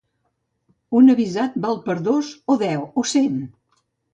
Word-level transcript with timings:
Un 0.99 1.11
avisat 1.15 1.59
val 1.67 1.79
per 1.89 1.97
dos 2.09 2.33
o 2.55 2.59
deu, 2.65 2.89
o 3.03 3.07
cent. 3.15 3.39